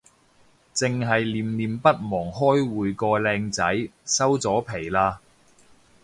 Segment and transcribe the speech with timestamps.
[0.73, 5.19] 剩係念念不忘開會個靚仔，收咗皮喇